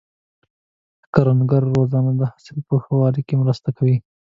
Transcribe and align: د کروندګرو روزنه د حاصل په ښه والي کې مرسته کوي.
د 1.03 1.03
کروندګرو 1.13 1.69
روزنه 1.77 2.11
د 2.19 2.21
حاصل 2.31 2.57
په 2.67 2.75
ښه 2.83 2.93
والي 3.01 3.21
کې 3.27 3.35
مرسته 3.41 3.69
کوي. 3.77 3.97